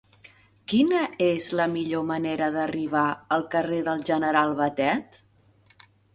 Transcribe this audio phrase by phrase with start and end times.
[0.71, 3.05] Quina és la millor manera d'arribar
[3.39, 5.23] al carrer del General Batet?